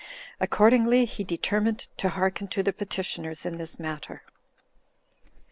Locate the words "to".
1.97-2.09, 2.47-2.63